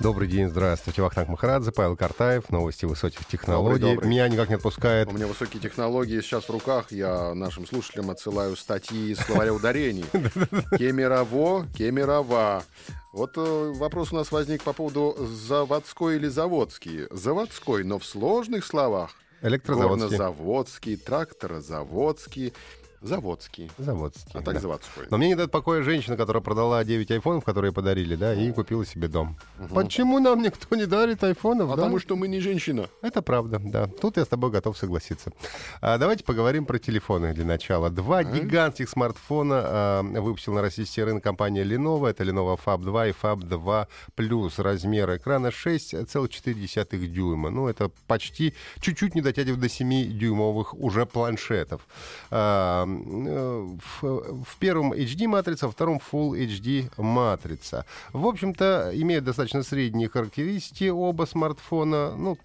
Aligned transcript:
Добрый 0.00 0.28
день, 0.28 0.48
здравствуйте. 0.48 1.02
Вахтанг 1.02 1.28
Махарадзе, 1.28 1.72
Павел 1.72 1.94
Картаев, 1.94 2.48
новости 2.48 2.86
высоких 2.86 3.26
технологий. 3.26 3.80
Добрый, 3.80 3.94
добрый. 3.96 4.10
Меня 4.10 4.28
никак 4.28 4.48
не 4.48 4.54
отпускает. 4.54 5.06
У 5.08 5.12
меня 5.12 5.26
высокие 5.26 5.60
технологии 5.60 6.22
сейчас 6.22 6.44
в 6.44 6.50
руках. 6.50 6.90
Я 6.90 7.34
нашим 7.34 7.66
слушателям 7.66 8.08
отсылаю 8.08 8.56
статьи 8.56 9.12
из 9.12 9.18
словаря 9.18 9.52
ударений. 9.52 10.06
Кемерово, 10.78 11.66
Кемерова. 11.76 12.64
Вот 13.12 13.36
э, 13.36 13.72
вопрос 13.76 14.10
у 14.14 14.16
нас 14.16 14.32
возник 14.32 14.62
по 14.62 14.72
поводу 14.72 15.16
заводской 15.18 16.16
или 16.16 16.28
заводский. 16.28 17.06
Заводской, 17.10 17.84
но 17.84 17.98
в 17.98 18.06
сложных 18.06 18.64
словах. 18.64 19.10
Электрозаводский. 19.42 20.16
Горнозаводский, 20.16 20.96
тракторозаводский, 20.96 22.54
заводский. 23.00 23.70
Заводский. 23.78 24.30
А 24.34 24.42
так 24.42 24.54
да. 24.54 24.60
заводской. 24.60 25.06
Но 25.10 25.18
мне 25.18 25.28
не 25.28 25.34
дает 25.34 25.50
покоя 25.50 25.82
женщина, 25.82 26.16
которая 26.16 26.42
продала 26.42 26.84
9 26.84 27.10
айфонов, 27.10 27.44
которые 27.44 27.72
подарили, 27.72 28.16
да, 28.16 28.34
и 28.34 28.52
купила 28.52 28.84
себе 28.84 29.08
дом. 29.08 29.36
Почему 29.72 30.18
нам 30.18 30.42
никто 30.42 30.76
не 30.76 30.86
дарит 30.86 31.24
айфонов? 31.24 31.70
Потому 31.70 31.96
да? 31.96 32.00
что 32.00 32.16
мы 32.16 32.28
не 32.28 32.40
женщина. 32.40 32.88
Это 33.02 33.22
правда, 33.22 33.58
да. 33.58 33.86
Тут 33.86 34.16
я 34.16 34.24
с 34.24 34.28
тобой 34.28 34.50
готов 34.50 34.76
согласиться. 34.76 35.32
А, 35.80 35.98
давайте 35.98 36.24
поговорим 36.24 36.66
про 36.66 36.78
телефоны 36.78 37.32
для 37.32 37.44
начала. 37.44 37.90
Два 37.90 38.22
гигантских 38.22 38.88
смартфона 38.88 39.62
а, 39.64 40.02
выпустила 40.02 40.56
на 40.56 40.62
российский 40.62 41.02
рынок 41.02 41.24
компания 41.24 41.64
Lenovo. 41.64 42.08
Это 42.08 42.24
Lenovo 42.24 42.58
Fab 42.62 42.82
2 42.82 43.08
и 43.08 43.12
Fab 43.12 43.40
2 43.40 43.88
Plus. 44.16 44.62
Размер 44.62 45.16
экрана 45.16 45.48
6,4 45.48 47.06
дюйма. 47.06 47.50
Ну, 47.50 47.68
это 47.68 47.90
почти 48.06 48.54
чуть-чуть 48.80 49.14
не 49.14 49.22
дотягивает 49.22 49.60
до 49.60 49.66
7-дюймовых 49.66 50.74
уже 50.74 51.06
планшетов. 51.06 51.86
А, 52.30 52.89
в, 52.90 54.44
в 54.44 54.56
первом 54.58 54.92
HD 54.92 55.26
матрица, 55.26 55.66
во 55.66 55.72
втором 55.72 56.00
Full 56.12 56.32
HD 56.46 56.90
матрица. 56.96 57.84
В 58.12 58.26
общем-то, 58.26 58.90
имеют 58.94 59.24
достаточно 59.24 59.62
средние 59.62 60.08
характеристики 60.08 60.88
оба 60.88 61.24
смартфона. 61.24 62.14
Ну, 62.16 62.38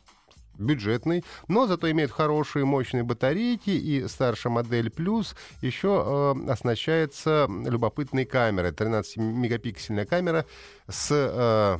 бюджетный, 0.57 1.23
но 1.47 1.67
зато 1.67 1.91
имеет 1.91 2.11
хорошие 2.11 2.65
мощные 2.65 3.03
батарейки, 3.03 3.71
и 3.71 4.07
старшая 4.07 4.53
модель 4.53 4.87
Plus 4.87 5.35
еще 5.61 6.33
э, 6.37 6.51
оснащается 6.51 7.47
любопытной 7.49 8.25
камерой. 8.25 8.71
13-мегапиксельная 8.71 10.05
камера 10.05 10.45
с... 10.87 11.09
э, 11.11 11.79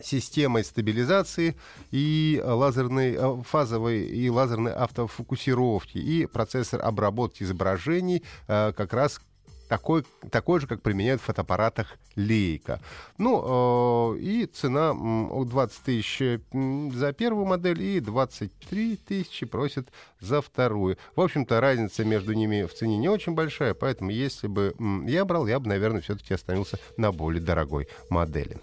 системой 0.00 0.64
стабилизации 0.64 1.56
и 1.90 2.40
лазерной 2.44 3.14
э, 3.14 3.42
фазовой 3.42 4.02
и 4.02 4.28
лазерной 4.30 4.72
автофокусировки 4.72 5.98
и 5.98 6.26
процессор 6.26 6.84
обработки 6.84 7.42
изображений 7.42 8.22
э, 8.46 8.72
как 8.72 8.92
раз 8.92 9.20
такой, 9.68 10.04
такой 10.30 10.60
же, 10.60 10.66
как 10.66 10.82
применяют 10.82 11.20
в 11.20 11.24
фотоаппаратах 11.24 11.98
Leica. 12.16 12.80
Ну, 13.18 14.14
э, 14.14 14.18
и 14.18 14.46
цена 14.46 14.90
м, 14.90 15.46
20 15.46 15.82
тысяч 15.82 16.40
за 16.94 17.12
первую 17.12 17.46
модель 17.46 17.82
и 17.82 18.00
23 18.00 18.96
тысячи 18.96 19.46
просят 19.46 19.88
за 20.20 20.40
вторую. 20.40 20.96
В 21.14 21.20
общем-то, 21.20 21.60
разница 21.60 22.04
между 22.04 22.32
ними 22.32 22.64
в 22.64 22.74
цене 22.74 22.96
не 22.96 23.08
очень 23.08 23.34
большая, 23.34 23.74
поэтому 23.74 24.10
если 24.10 24.46
бы 24.46 24.74
я 25.06 25.24
брал, 25.24 25.46
я 25.46 25.60
бы, 25.60 25.68
наверное, 25.68 26.00
все-таки 26.00 26.34
остановился 26.34 26.78
на 26.96 27.12
более 27.12 27.42
дорогой 27.42 27.88
модели. 28.10 28.58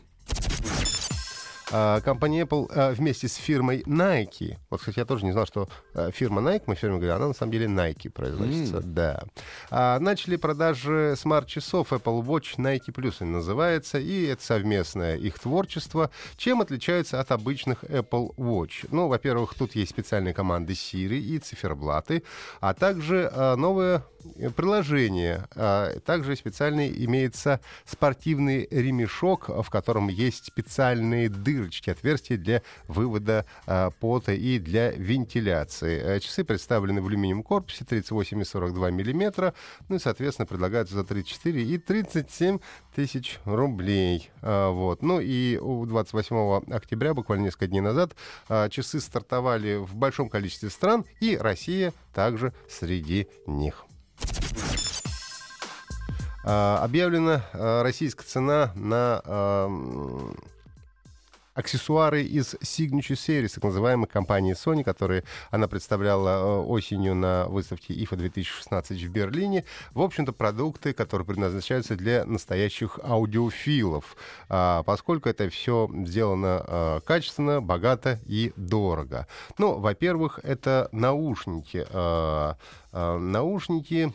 А, 1.72 2.02
компания 2.02 2.44
Apple 2.44 2.72
а, 2.74 2.94
вместе 2.94 3.28
с 3.28 3.36
фирмой 3.36 3.82
Nike, 3.82 4.58
вот, 4.70 4.80
кстати, 4.80 5.00
я 5.00 5.06
тоже 5.06 5.26
не 5.26 5.32
знал, 5.32 5.46
что 5.46 5.68
а, 5.94 6.12
фирма 6.12 6.42
Nike, 6.42 6.64
мы 6.68 6.76
время 6.76 6.98
говорим, 6.98 7.16
она 7.16 7.28
на 7.30 7.34
самом 7.34 7.52
деле 7.52 7.66
Nike 7.66 8.10
произносится, 8.10 8.82
да. 8.82 9.24
А, 9.72 10.00
начали 10.00 10.36
продажи 10.36 11.16
смарт-часов 11.18 11.92
Apple 11.92 12.24
Watch 12.24 12.58
Nike 12.58 12.94
Plus 12.94 13.16
они 13.20 13.32
называется, 13.32 13.98
и 13.98 14.26
это 14.26 14.44
совместное 14.44 15.18
их 15.18 15.40
творчество. 15.40 16.12
Чем 16.38 16.62
отличается 16.62 17.20
от 17.20 17.32
обычных 17.32 17.84
Apple 17.84 18.36
Watch? 18.36 18.88
Ну, 18.92 19.08
во-первых, 19.08 19.56
тут 19.56 19.76
есть 19.76 19.92
специальные 19.92 20.34
команды 20.34 20.74
Siri 20.74 21.18
и 21.18 21.40
циферблаты, 21.40 22.24
а 22.60 22.74
также 22.74 23.32
новое 23.58 23.98
э, 23.98 24.02
приложение. 24.56 25.46
А, 25.56 26.00
Также 26.00 26.36
специальный 26.36 26.92
имеется 27.06 27.60
спортивный 27.86 28.68
ремешок, 28.70 29.50
в 29.50 29.70
котором 29.70 30.08
есть 30.08 30.46
специальные 30.46 31.30
дырочки, 31.30 31.90
отверстия 31.90 32.38
для 32.38 32.62
вывода 32.88 33.46
а, 33.66 33.92
пота 33.92 34.34
и 34.34 34.60
для 34.60 34.92
вентиляции. 34.92 36.02
Э, 36.02 36.20
Часы 36.20 36.44
представлены 36.44 37.02
в 37.02 37.08
алюминиевом 37.08 37.44
корпусе 37.44 37.86
38 37.86 38.42
и 38.42 38.46
42 38.46 38.92
миллиметра, 38.92 39.54
ну 39.90 39.98
и, 39.98 40.00
соответственно, 40.00 40.46
предлагаются 40.46 40.96
за 40.96 41.04
34 41.04 41.64
и 41.64 41.78
37 41.78 42.60
тысяч 42.96 43.40
рублей. 43.46 44.30
А, 44.42 44.70
Вот. 44.70 45.02
Ну 45.02 45.20
и 45.20 45.58
у 45.58 45.86
28 45.86 46.74
октября, 46.74 47.14
буквально 47.14 47.46
несколько 47.46 47.68
дней 47.68 47.82
назад, 47.82 48.16
часы 48.70 49.00
стартовали 49.00 49.76
в 49.76 49.96
большом 49.96 50.30
количестве 50.30 50.70
стран, 50.70 51.06
и 51.20 51.38
Россия 51.38 51.94
также 52.14 52.54
среди 52.70 53.28
них. 53.46 53.86
А, 56.48 56.80
Объявлена 56.84 57.42
а, 57.54 57.82
российская 57.82 58.24
цена 58.24 58.72
на 58.76 59.20
а, 59.26 60.32
аксессуары 61.56 62.22
из 62.22 62.54
Signature 62.62 63.16
Series, 63.16 63.56
так 63.56 63.64
называемой 63.64 64.08
компании 64.08 64.54
Sony, 64.54 64.84
которые 64.84 65.24
она 65.50 65.68
представляла 65.68 66.62
осенью 66.62 67.16
на 67.16 67.48
выставке 67.48 67.96
IFA 67.96 68.18
2016 68.18 69.02
в 69.02 69.10
Берлине. 69.10 69.66
В 69.94 70.02
общем-то, 70.02 70.34
продукты, 70.34 70.94
которые 70.94 71.26
предназначаются 71.26 71.96
для 71.96 72.26
настоящих 72.26 73.00
аудиофилов, 73.02 74.16
поскольку 74.48 75.30
это 75.30 75.50
все 75.50 75.90
сделано 76.06 77.02
качественно, 77.06 77.62
богато 77.62 78.20
и 78.28 78.52
дорого. 78.58 79.26
Ну, 79.58 79.80
во-первых, 79.80 80.40
это 80.44 80.90
наушники. 80.92 81.88
Наушники... 82.92 84.14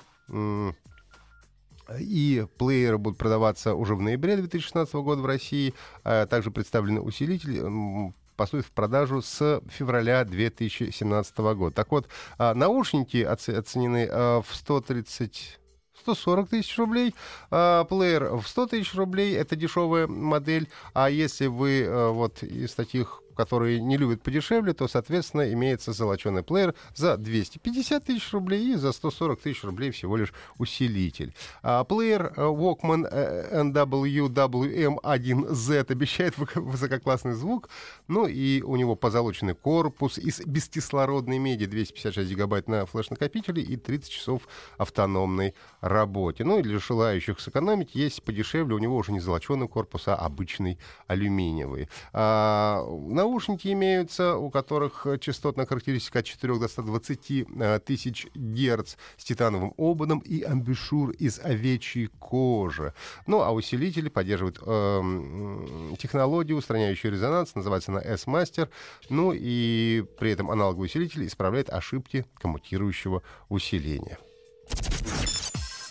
и 1.98 2.46
плееры 2.58 2.98
будут 2.98 3.18
продаваться 3.18 3.74
уже 3.74 3.94
в 3.94 4.00
ноябре 4.00 4.36
2016 4.36 4.94
года 4.94 5.22
в 5.22 5.26
России. 5.26 5.74
А 6.04 6.26
Также 6.26 6.50
представлены 6.50 7.00
усилители 7.00 7.60
м, 7.60 8.14
поступят 8.36 8.66
в 8.66 8.70
продажу 8.70 9.20
с 9.22 9.60
февраля 9.68 10.24
2017 10.24 11.38
года. 11.54 11.74
Так 11.74 11.90
вот, 11.90 12.08
а, 12.38 12.54
наушники 12.54 13.22
оце- 13.22 13.56
оценены 13.56 14.08
а, 14.10 14.40
в 14.42 14.54
130 14.54 15.58
140 16.00 16.48
тысяч 16.48 16.78
рублей, 16.78 17.14
плеер 17.50 18.34
в 18.36 18.44
100 18.46 18.68
тысяч 18.68 18.94
рублей, 18.94 19.36
это 19.36 19.54
дешевая 19.54 20.06
модель, 20.06 20.70
а 20.94 21.10
если 21.10 21.46
вы 21.46 21.86
вот 22.14 22.42
из 22.42 22.72
таких 22.72 23.22
которые 23.40 23.80
не 23.80 23.96
любят 23.96 24.22
подешевле, 24.22 24.74
то, 24.74 24.86
соответственно, 24.86 25.50
имеется 25.54 25.92
золоченый 25.92 26.42
плеер 26.42 26.74
за 26.94 27.16
250 27.16 28.04
тысяч 28.04 28.30
рублей 28.34 28.74
и 28.74 28.76
за 28.76 28.92
140 28.92 29.40
тысяч 29.40 29.64
рублей 29.64 29.92
всего 29.92 30.18
лишь 30.18 30.34
усилитель. 30.58 31.32
А 31.62 31.84
плеер 31.84 32.34
э, 32.36 32.42
Walkman 32.42 33.08
э, 33.10 33.62
NWWM1Z 33.62 35.90
обещает 35.90 36.36
высоко- 36.36 36.60
высококлассный 36.60 37.32
звук, 37.32 37.70
ну 38.08 38.26
и 38.26 38.60
у 38.60 38.76
него 38.76 38.94
позолоченный 38.94 39.54
корпус 39.54 40.18
из 40.18 40.42
бескислородной 40.44 41.38
меди, 41.38 41.64
256 41.64 42.28
гигабайт 42.28 42.68
на 42.68 42.84
флеш-накопителе 42.84 43.62
и 43.62 43.78
30 43.78 44.10
часов 44.10 44.42
автономной 44.76 45.54
работе. 45.80 46.44
Ну 46.44 46.58
и 46.58 46.62
для 46.62 46.78
желающих 46.78 47.40
сэкономить 47.40 47.94
есть 47.94 48.22
подешевле, 48.22 48.74
у 48.74 48.78
него 48.78 48.96
уже 48.96 49.12
не 49.12 49.20
золоченый 49.20 49.66
корпус, 49.66 50.08
а 50.08 50.14
обычный 50.14 50.78
алюминиевый. 51.06 51.88
А, 52.12 52.84
наушники 53.30 53.68
имеются, 53.68 54.36
у 54.36 54.50
которых 54.50 55.06
частотная 55.20 55.64
характеристика 55.64 56.18
от 56.18 56.24
4 56.24 56.58
до 56.58 56.68
120 56.68 57.30
э, 57.30 57.80
тысяч 57.84 58.26
герц 58.34 58.96
с 59.16 59.24
титановым 59.24 59.72
ободом 59.76 60.18
и 60.18 60.42
амбушюр 60.42 61.10
из 61.10 61.38
овечьей 61.38 62.08
кожи. 62.18 62.92
Ну, 63.26 63.40
а 63.40 63.52
усилители 63.52 64.08
поддерживают 64.08 64.58
эм, 64.66 65.96
технологию, 65.96 66.58
устраняющую 66.58 67.12
резонанс, 67.12 67.54
называется 67.54 67.92
она 67.92 68.00
S-Master. 68.00 68.68
Ну 69.08 69.32
и 69.32 70.04
при 70.18 70.32
этом 70.32 70.50
аналоговый 70.50 70.86
усилитель 70.86 71.26
исправляет 71.26 71.70
ошибки 71.70 72.26
коммутирующего 72.40 73.22
усиления. 73.48 74.18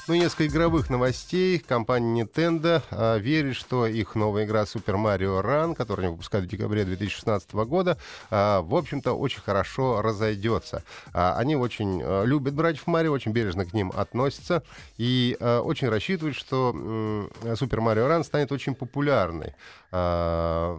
Ну, 0.10 0.16
несколько 0.16 0.48
игровых 0.48 0.90
новостей. 0.90 1.60
Компания 1.60 2.24
Nintendo 2.24 2.82
а, 2.90 3.18
верит, 3.18 3.56
что 3.56 3.86
их 3.86 4.16
новая 4.16 4.46
игра 4.46 4.64
Super 4.64 4.96
Mario 4.96 5.40
Run, 5.40 5.76
которую 5.76 6.08
они 6.08 6.14
выпускают 6.14 6.48
в 6.48 6.50
декабре 6.50 6.84
2016 6.84 7.54
года, 7.54 7.96
а, 8.32 8.64
в 8.64 8.74
общем-то, 8.74 9.14
очень 9.14 9.40
хорошо 9.40 10.02
разойдется. 10.02 10.84
А, 11.14 11.38
они 11.38 11.56
очень 11.56 12.02
а, 12.04 12.24
любят 12.24 12.56
братьев 12.56 12.88
Марио, 12.88 13.12
очень 13.12 13.34
бережно 13.34 13.66
к 13.66 13.74
ним 13.74 13.92
относятся 13.96 14.64
и 14.98 15.38
а, 15.40 15.62
очень 15.62 15.90
рассчитывают, 15.90 16.36
что 16.36 16.72
м, 16.74 17.30
Super 17.44 17.78
Mario 17.78 18.10
Run 18.10 18.24
станет 18.24 18.52
очень 18.52 18.74
популярной. 18.74 19.54
А, 19.92 20.76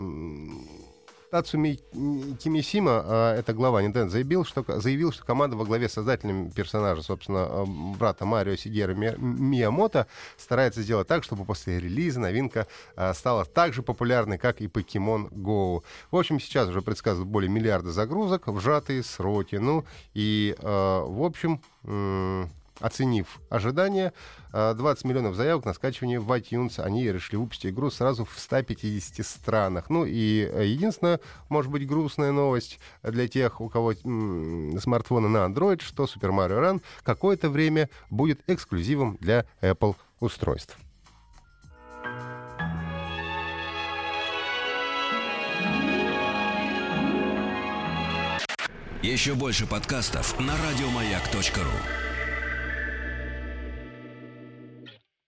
Тацуми 1.31 1.79
Кимисима, 2.43 3.03
а, 3.05 3.37
это 3.37 3.53
глава 3.53 3.83
Nintendo, 3.83 4.09
заявил 4.09 4.45
что, 4.45 4.65
заявил, 4.81 5.13
что 5.13 5.25
команда 5.25 5.57
во 5.57 5.65
главе 5.65 5.89
с 5.89 5.93
создателем 5.93 6.51
персонажа, 6.51 7.03
собственно, 7.03 7.45
а, 7.45 7.65
брата 7.67 8.25
Марио 8.25 8.57
Сигера 8.57 8.95
Ми- 8.95 9.17
Миямото, 9.19 10.07
старается 10.37 10.83
сделать 10.83 11.07
так, 11.07 11.23
чтобы 11.23 11.45
после 11.45 11.79
релиза 11.79 12.21
новинка 12.21 12.67
а, 12.97 13.15
стала 13.15 13.45
так 13.45 13.73
же 13.73 13.83
популярной, 13.83 14.39
как 14.39 14.61
и 14.61 14.67
Pokemon 14.67 15.31
Go. 15.31 15.83
В 16.11 16.17
общем, 16.17 16.41
сейчас 16.41 16.69
уже 16.69 16.83
предсказывают 16.83 17.31
более 17.31 17.51
миллиарда 17.51 17.93
загрузок 17.93 18.49
в 18.49 18.61
сжатые 18.61 19.03
сроки. 19.03 19.57
Ну 19.57 19.85
и, 20.15 20.55
а, 20.59 21.05
в 21.05 21.23
общем... 21.23 21.61
Оценив 22.81 23.41
ожидания, 23.51 24.13
а, 24.53 24.75
20 24.75 25.05
миллионов 25.05 25.35
заявок 25.35 25.67
на 25.67 25.75
скачивание 25.75 26.19
в 26.19 26.31
iTunes, 26.33 26.81
они 26.81 27.05
решили 27.11 27.37
выпустить 27.37 27.73
игру 27.73 27.91
сразу 27.91 28.25
в 28.25 28.39
150 28.39 29.25
странах. 29.25 29.91
Ну 29.91 30.05
и 30.07 30.49
э, 30.51 30.67
единственная, 30.67 31.21
может 31.49 31.71
быть, 31.71 31.87
грустная 31.87 32.33
новость 32.33 32.81
для 33.03 33.29
тех, 33.29 33.61
у 33.61 33.69
кого 33.69 33.93
смартфоны 33.93 35.29
на 35.29 35.47
Android, 35.47 35.83
что 35.83 36.05
Super 36.05 36.31
Mario 36.31 36.61
Run 36.61 36.83
какое-то 37.03 37.51
время 37.51 37.91
будет 38.09 38.41
эксклюзивом 38.49 39.19
для 39.21 39.45
Apple 39.61 39.97
устройств. 40.21 40.77
Еще 49.03 49.35
больше 49.35 49.67
подкастов 49.67 50.39
на 50.39 50.55
радиомаяк.ру. 50.57 52.00